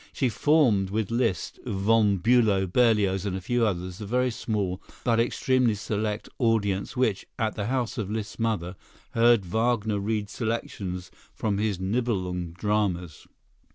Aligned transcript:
She 0.13 0.29
formed 0.29 0.89
with 0.89 1.11
Liszt, 1.11 1.59
Von 1.63 2.17
Bülow, 2.17 2.65
Berlioz 2.65 3.23
and 3.27 3.37
a 3.37 3.39
few 3.39 3.67
others 3.67 3.99
the 3.99 4.07
very 4.07 4.31
small, 4.31 4.81
but 5.03 5.19
extremely 5.19 5.75
select, 5.75 6.27
audience 6.39 6.97
which, 6.97 7.27
at 7.37 7.53
the 7.53 7.67
house 7.67 7.99
of 7.99 8.09
Liszt's 8.09 8.39
mother, 8.39 8.75
heard 9.11 9.45
Wagner 9.45 9.99
read 9.99 10.27
selections 10.27 11.11
from 11.35 11.59
his 11.59 11.79
"Nibelung" 11.79 12.53
dramas. 12.53 13.27